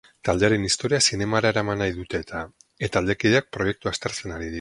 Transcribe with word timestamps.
Taldearen 0.27 0.63
historia 0.67 0.99
zinemara 1.11 1.51
eraman 1.53 1.79
nahi 1.83 1.93
dute 1.97 2.21
eta 2.25 2.41
taldekideak 2.97 3.51
proiektua 3.59 3.95
aztertzen 3.97 4.35
ari 4.39 4.43
dira. 4.43 4.49